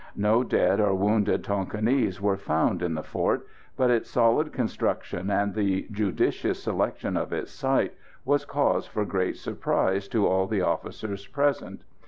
[0.17, 3.45] No dead or wounded Tonquinese were found in the fort,
[3.77, 7.93] but its solid construction and the judicious selection of its site
[8.25, 11.83] was cause for great surprise to all the officers present.